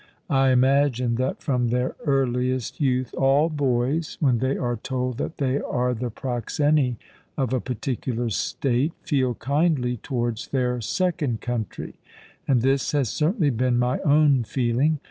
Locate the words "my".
13.77-13.99